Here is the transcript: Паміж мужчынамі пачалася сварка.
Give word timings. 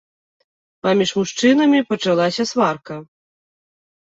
Паміж 0.87 1.09
мужчынамі 1.19 1.79
пачалася 1.91 2.43
сварка. 2.53 2.95